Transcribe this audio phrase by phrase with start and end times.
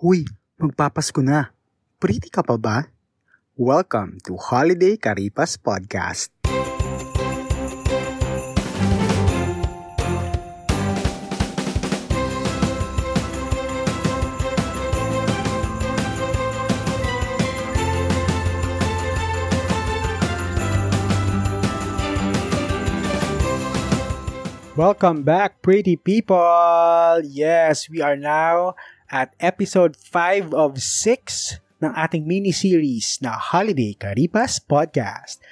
[0.00, 0.24] Huy,
[0.56, 1.52] magpapasko na.
[2.00, 2.88] Pretty ka pa ba?
[3.52, 6.32] Welcome to Holiday Karipas Podcast.
[24.72, 27.20] Welcome back, pretty people!
[27.20, 28.80] Yes, we are now
[29.10, 35.42] at episode 5 of 6 ng ating mini-series na Holiday Karipas Podcast.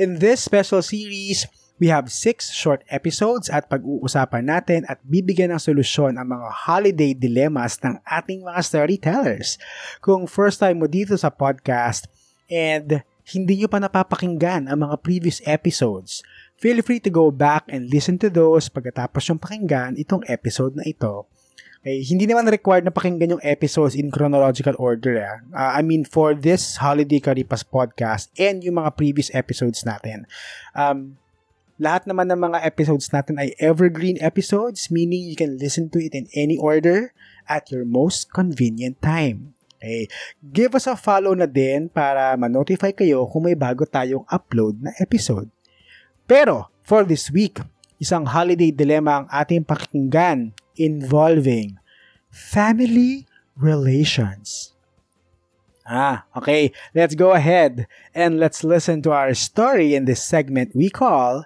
[0.00, 1.44] In this special series,
[1.76, 7.12] we have 6 short episodes at pag-uusapan natin at bibigyan ng solusyon ang mga holiday
[7.12, 9.60] dilemmas ng ating mga storytellers.
[10.00, 12.08] Kung first time mo dito sa podcast
[12.48, 16.24] and hindi nyo pa napapakinggan ang mga previous episodes,
[16.56, 20.88] feel free to go back and listen to those pagkatapos yung pakinggan itong episode na
[20.88, 21.28] ito
[21.82, 25.18] Okay, hindi naman required na pakinggan yung episodes in chronological order.
[25.18, 25.34] Eh.
[25.50, 30.22] Uh, I mean, for this Holiday Karipas podcast and yung mga previous episodes natin.
[30.78, 31.18] Um,
[31.82, 36.14] lahat naman ng mga episodes natin ay evergreen episodes, meaning you can listen to it
[36.14, 37.10] in any order
[37.50, 39.58] at your most convenient time.
[39.82, 40.06] Okay.
[40.38, 44.94] Give us a follow na din para ma-notify kayo kung may bago tayong upload na
[45.02, 45.50] episode.
[46.30, 47.58] Pero, for this week,
[47.98, 51.78] isang holiday dilemma ang ating pakinggan involving
[52.30, 54.72] family relations.
[55.86, 56.72] Ah, okay.
[56.94, 61.44] Let's go ahead and let's listen to our story in this segment we call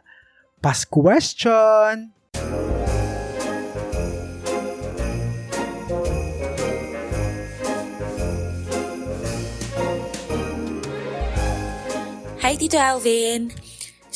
[0.62, 2.12] Pas Question.
[12.46, 13.50] Hi, Tito Alvin.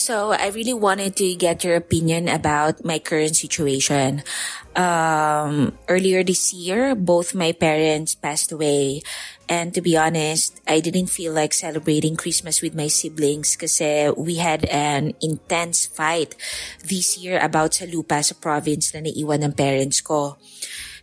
[0.01, 4.25] So I really wanted to get your opinion about my current situation.
[4.73, 9.05] Um, earlier this year, both my parents passed away.
[9.45, 14.41] And to be honest, I didn't feel like celebrating Christmas with my siblings kasi we
[14.41, 16.33] had an intense fight
[16.81, 20.41] this year about sa lupa sa province na naiwan ng parents ko.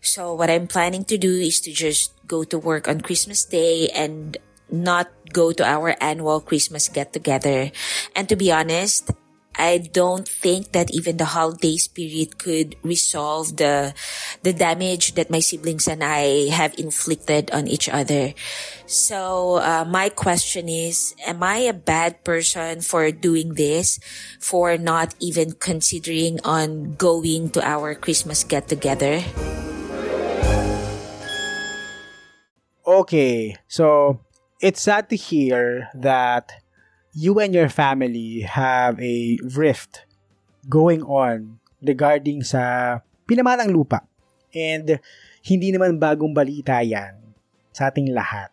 [0.01, 3.93] So what I'm planning to do is to just go to work on Christmas Day
[3.93, 7.71] and not go to our annual Christmas get together.
[8.15, 9.11] And to be honest,
[9.57, 13.97] I don't think that even the holiday spirit could resolve the
[14.45, 18.37] the damage that my siblings and I have inflicted on each other.
[18.85, 23.99] So uh, my question is, am I a bad person for doing this,
[24.39, 29.25] for not even considering on going to our Christmas get together?
[32.85, 34.21] Okay, so
[34.59, 36.49] it's sad to hear that
[37.13, 40.05] you and your family have a rift
[40.69, 42.97] going on regarding sa
[43.29, 44.05] pinamanang lupa.
[44.53, 44.97] And
[45.45, 47.17] hindi naman bagong balita yan
[47.69, 48.51] sa ating lahat.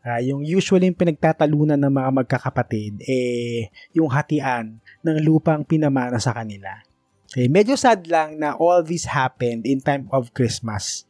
[0.00, 6.32] Uh, yung usually yung pinagtatalunan ng mga magkakapatid, eh, yung hatian ng lupang pinamana sa
[6.32, 6.80] kanila.
[7.28, 11.04] Okay, medyo sad lang na all this happened in time of Christmas.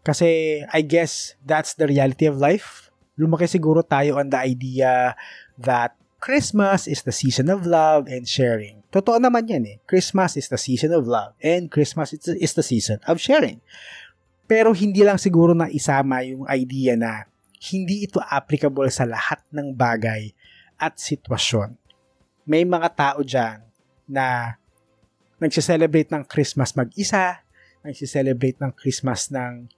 [0.00, 2.87] Kasi I guess that's the reality of life
[3.18, 5.12] lumaki siguro tayo on the idea
[5.58, 8.82] that Christmas is the season of love and sharing.
[8.90, 9.76] Totoo naman yan eh.
[9.86, 13.62] Christmas is the season of love and Christmas is the season of sharing.
[14.48, 17.28] Pero hindi lang siguro na isama yung idea na
[17.70, 20.32] hindi ito applicable sa lahat ng bagay
[20.78, 21.74] at sitwasyon.
[22.48, 23.60] May mga tao dyan
[24.08, 24.56] na
[25.38, 27.44] nagsiselebrate ng Christmas mag-isa,
[27.84, 29.68] nagsiselebrate ng Christmas ng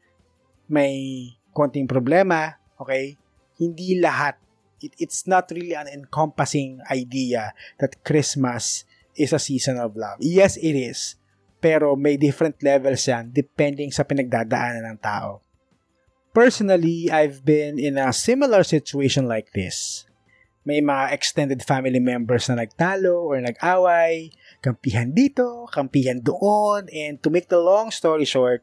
[0.71, 3.19] may konting problema, okay?
[3.61, 4.41] Hindi lahat
[4.81, 8.85] it, it's not really an encompassing idea that Christmas
[9.15, 10.19] is a season of love.
[10.21, 11.21] Yes, it is.
[11.61, 15.45] Pero may different levels yan depending sa pinagdadaanan ng tao.
[16.33, 20.09] Personally, I've been in a similar situation like this.
[20.65, 24.31] May mga extended family members na nagtalo or nag-away,
[24.63, 28.63] kampihan dito, kampihan doon, and to make the long story short,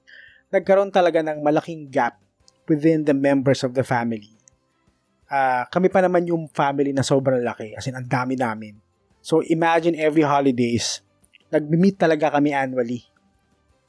[0.53, 2.21] nagkaroon talaga ng malaking gap
[2.69, 4.36] within the members of the family
[5.31, 7.75] uh, kami pa naman yung family na sobrang laki.
[7.75, 8.79] As in, ang dami namin.
[9.23, 11.03] So, imagine every holidays,
[11.51, 13.03] nag-meet talaga kami annually.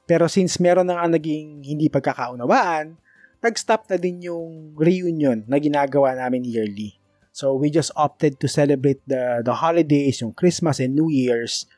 [0.08, 2.96] Pero since meron na naging hindi pagkakaunawaan,
[3.38, 6.98] nag-stop na din yung reunion na ginagawa namin yearly.
[7.30, 11.70] So, we just opted to celebrate the, the holidays, yung Christmas and New Year's,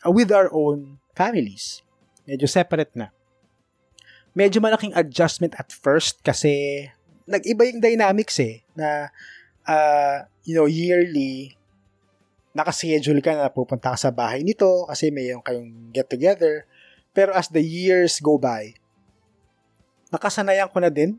[0.00, 1.84] uh, with our own families.
[2.24, 3.12] Medyo separate na.
[4.32, 6.88] Medyo malaking adjustment at first kasi
[7.26, 9.10] nag-iba yung dynamics eh, na,
[9.66, 11.54] uh, you know, yearly,
[12.52, 16.68] nakaschedule ka na pupunta ka sa bahay nito kasi may yung kayong get together.
[17.12, 18.76] Pero as the years go by,
[20.12, 21.16] nakasanayan ko na din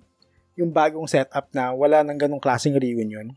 [0.53, 3.33] yung bagong setup na wala nang ganong klaseng reunion.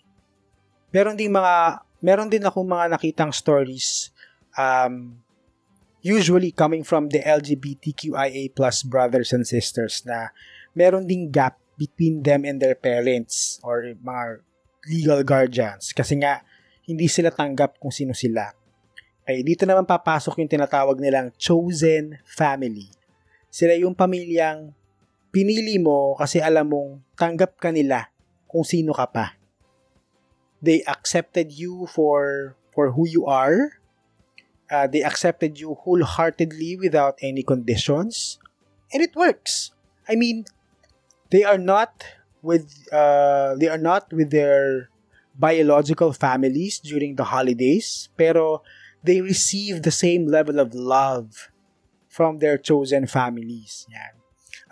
[0.92, 4.12] Meron din mga meron din ako mga nakitang stories
[4.56, 5.16] um,
[6.04, 10.30] usually coming from the LGBTQIA plus brothers and sisters na
[10.76, 14.40] meron ding gap between them and their parents or mga
[14.88, 16.40] legal guardians kasi nga
[16.86, 18.54] hindi sila tanggap kung sino sila.
[19.26, 22.86] Okay, dito naman papasok yung tinatawag nilang chosen family.
[23.50, 24.70] Sila yung pamilyang
[25.34, 28.08] pinili mo kasi alam mong tanggap ka nila
[28.46, 29.34] kung sino ka pa.
[30.62, 33.82] They accepted you for for who you are.
[34.70, 38.38] Uh, they accepted you wholeheartedly without any conditions.
[38.94, 39.74] And it works.
[40.06, 40.46] I mean,
[41.30, 42.04] they are not
[42.42, 44.90] with uh, they are not with their
[45.36, 48.62] biological families during the holidays, pero
[49.04, 51.52] they receive the same level of love
[52.08, 53.84] from their chosen families.
[53.92, 54.14] Yan.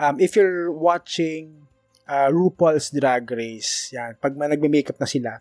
[0.00, 1.68] Um, if you're watching
[2.08, 5.38] uh, RuPaul's Drag Race, yan, pag nagme-makeup na sila,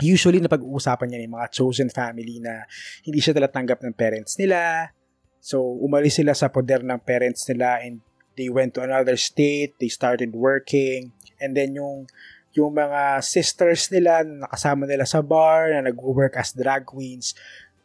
[0.00, 2.64] usually na pag-uusapan niya yung mga chosen family na
[3.04, 4.90] hindi siya talatanggap ng parents nila.
[5.38, 8.02] So, umalis sila sa poder ng parents nila and
[8.36, 12.06] they went to another state, they started working, and then yung
[12.56, 17.36] yung mga sisters nila na nakasama nila sa bar, na nag-work as drag queens,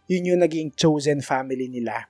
[0.07, 2.07] yun yung naging chosen family nila.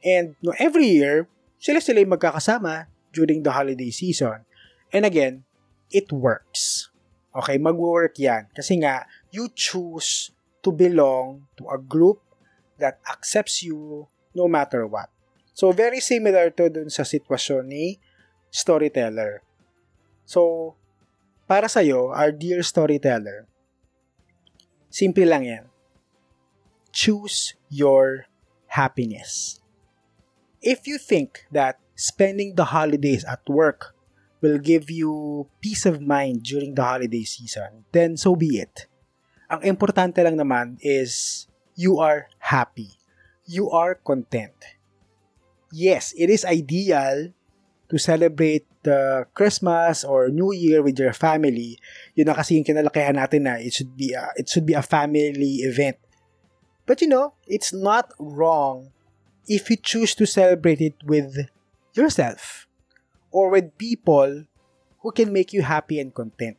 [0.00, 1.28] And no, every year,
[1.60, 4.48] sila-sila yung magkakasama during the holiday season.
[4.92, 5.44] And again,
[5.92, 6.88] it works.
[7.36, 8.48] Okay, mag-work yan.
[8.56, 10.32] Kasi nga, you choose
[10.64, 12.24] to belong to a group
[12.80, 15.13] that accepts you no matter what.
[15.54, 18.02] So, very similar to dun sa sitwasyon ni
[18.50, 19.40] storyteller.
[20.26, 20.74] So,
[21.46, 23.46] para sa'yo, our dear storyteller,
[24.90, 25.64] simple lang yan
[26.94, 28.30] choose your
[28.70, 29.58] happiness.
[30.62, 33.92] If you think that spending the holidays at work
[34.40, 38.86] will give you peace of mind during the holiday season, then so be it.
[39.50, 42.94] Ang importante lang naman is you are happy.
[43.44, 44.54] You are content.
[45.74, 47.34] Yes, it is ideal
[47.90, 51.82] to celebrate the Christmas or New Year with your family.
[52.14, 54.86] Yun na kasi yung kinalakihan natin na it should be a, it should be a
[54.86, 55.98] family event.
[56.86, 58.94] But you know, it's not wrong
[59.50, 61.50] if you choose to celebrate it with
[61.98, 62.70] yourself
[63.34, 64.46] or with people
[65.02, 66.54] who can make you happy and content.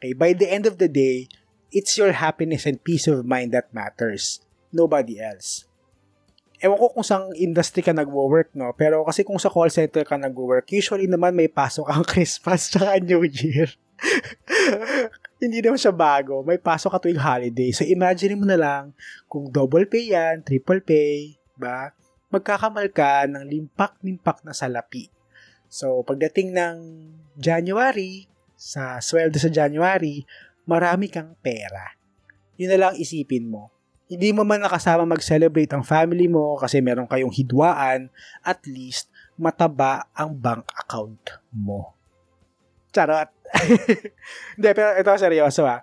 [0.00, 1.28] Okay, by the end of the day,
[1.68, 4.40] it's your happiness and peace of mind that matters,
[4.72, 5.68] nobody else.
[6.64, 8.72] Ewan ko kung saan industry ka nagwo-work, no?
[8.72, 12.96] Pero kasi kung sa call center ka nagwo-work, usually naman may pasok ang Christmas tsaka
[13.04, 13.68] New Year.
[15.44, 16.40] hindi naman siya bago.
[16.40, 17.68] May pasok ka tuwing holiday.
[17.68, 18.96] So, imagine mo na lang
[19.28, 21.92] kung double pay yan, triple pay, ba?
[22.32, 25.12] Magkakamal ka ng limpak-limpak na salapi.
[25.68, 26.76] So, pagdating ng
[27.36, 30.24] January, sa sweldo sa January,
[30.64, 31.92] marami kang pera.
[32.56, 33.73] Yun na lang isipin mo.
[34.04, 38.12] Hindi mo man nakasama mag-celebrate ang family mo kasi meron kayong hidwaan,
[38.44, 41.96] at least mataba ang bank account mo.
[42.94, 43.32] Charot.
[44.54, 45.82] Hindi, pero ito seryoso ah.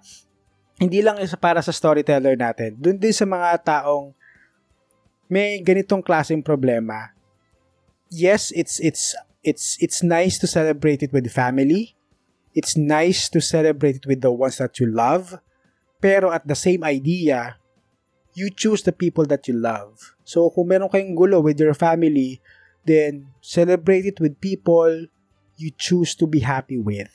[0.82, 2.78] Hindi lang isa para sa storyteller natin.
[2.80, 4.16] Doon din sa mga taong
[5.32, 7.14] may ganitong klaseng problema.
[8.12, 9.16] Yes, it's it's
[9.46, 11.96] it's it's nice to celebrate it with family.
[12.52, 15.40] It's nice to celebrate it with the ones that you love.
[16.04, 17.61] Pero at the same idea,
[18.34, 20.16] you choose the people that you love.
[20.24, 22.40] So kung meron kayong gulo with your family,
[22.88, 25.08] then celebrate it with people
[25.60, 27.12] you choose to be happy with.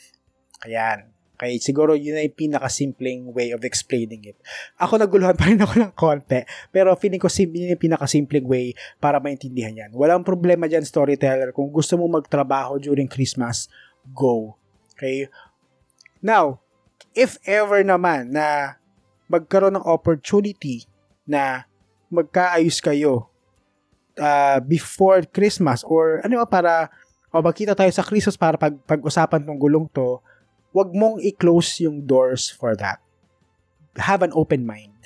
[0.62, 1.12] Ayan.
[1.36, 4.40] Okay, siguro yun ay pinakasimpleng way of explaining it.
[4.80, 6.40] Ako naguluhan pa rin ako ng konti,
[6.72, 9.92] pero feeling ko sim- yun yung pinakasimpleng way para maintindihan yan.
[9.92, 11.52] Walang problema dyan, storyteller.
[11.52, 13.68] Kung gusto mo magtrabaho during Christmas,
[14.16, 14.56] go.
[14.96, 15.28] Okay?
[16.24, 16.64] Now,
[17.12, 18.80] if ever naman na
[19.28, 20.88] magkaroon ng opportunity
[21.28, 21.66] na
[22.08, 23.26] magkaayos kayo
[24.16, 26.88] uh, before Christmas or ano para
[27.34, 30.22] o magkita tayo sa Christmas para pag, pag-usapan tong gulong to,
[30.72, 32.96] wag mong i-close yung doors for that.
[34.00, 34.96] Have an open mind.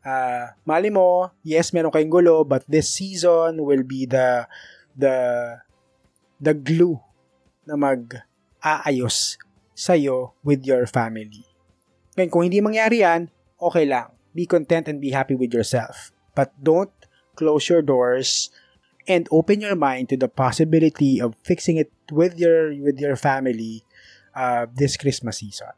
[0.00, 4.48] Uh, mali mo, yes, meron kayong gulo, but this season will be the
[4.96, 5.14] the
[6.40, 6.98] the glue
[7.68, 9.36] na mag-aayos
[9.76, 11.44] sa'yo with your family.
[12.16, 13.28] Ngayon, kung hindi mangyari yan,
[13.60, 14.10] okay lang.
[14.34, 16.12] Be content and be happy with yourself.
[16.34, 16.92] But don't
[17.36, 18.50] close your doors
[19.08, 23.84] and open your mind to the possibility of fixing it with your with your family
[24.34, 25.74] uh, this Christmas season.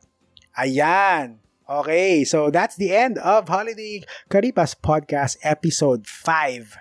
[0.59, 1.39] Ayan.
[1.71, 6.77] Okay, so that's the end of Holiday Karipas Podcast Episode 5.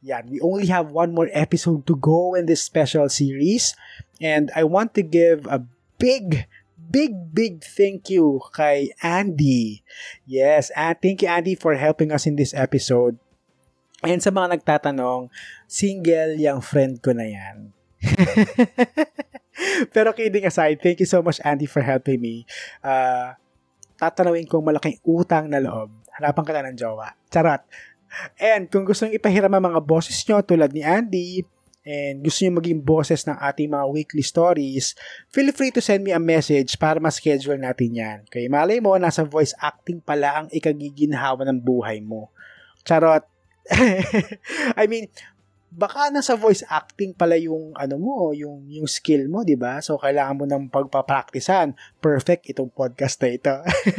[0.00, 3.74] Yeah, we only have one more episode to go in this special series.
[4.20, 5.60] And I want to give a
[5.98, 6.46] big,
[6.90, 9.86] big, big thank you kay Andy.
[10.26, 13.16] Yes, and thank you Andy for helping us in this episode.
[14.02, 15.30] And sa mga nagtatanong,
[15.70, 17.70] single yung friend ko na yan.
[19.94, 22.48] Pero kidding aside, thank you so much Andy for helping me.
[22.82, 23.36] Uh,
[24.00, 25.92] tatanawin kong malaking utang na loob.
[26.16, 27.12] Hanapan ka na ng jowa.
[27.28, 27.62] Charot.
[28.40, 31.44] And kung gusto nyo ipahiram ang mga boses nyo tulad ni Andy,
[31.84, 34.92] and gusto nyo maging boses ng ating mga weekly stories,
[35.32, 38.18] feel free to send me a message para ma-schedule natin yan.
[38.28, 42.28] Kaya malay mo, nasa voice acting pala ang ikagiginhawa ng buhay mo.
[42.84, 43.24] Charot.
[44.80, 45.08] I mean,
[45.70, 49.78] baka nasa voice acting pala yung ano mo, yung yung skill mo, 'di ba?
[49.78, 51.78] So kailangan mo nang pagpapraktisan.
[52.02, 53.54] Perfect itong podcast na ito.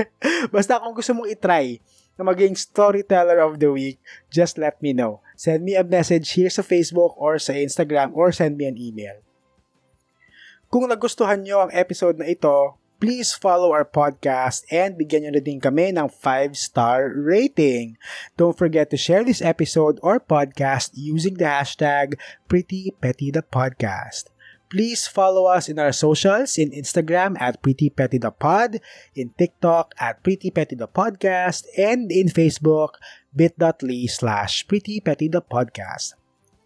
[0.53, 1.79] Basta kung gusto mong i-try
[2.17, 3.99] na maging storyteller of the week,
[4.31, 5.21] just let me know.
[5.35, 9.19] Send me a message here sa Facebook or sa Instagram or send me an email.
[10.71, 15.43] Kung nagustuhan nyo ang episode na ito, please follow our podcast and bigyan nyo na
[15.43, 17.97] din kami ng 5-star rating.
[18.37, 22.15] Don't forget to share this episode or podcast using the hashtag
[22.45, 24.29] PrettyPettyThePodcast.
[24.71, 28.79] Please follow us in our socials in Instagram at PrettyPettyThePod,
[29.19, 32.95] in TikTok at PrettyPettyThePodcast, and in Facebook
[33.35, 36.15] bit.ly slash PrettyPettyThePodcast.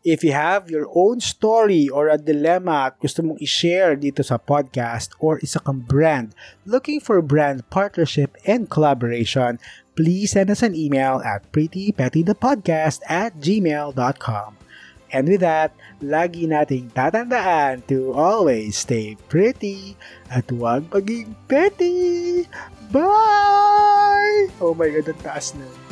[0.06, 4.38] If you have your own story or a dilemma at gusto mong i-share dito sa
[4.38, 9.58] podcast or isa kang brand looking for brand partnership and collaboration,
[9.98, 14.62] please send us an email at prettypettythepodcast at gmail.com.
[15.14, 19.98] And with that, lagi nating tatandaan to always stay pretty
[20.32, 22.46] at huwag maging petty.
[22.90, 24.50] Bye!
[24.62, 25.85] Oh my God, ang taas na.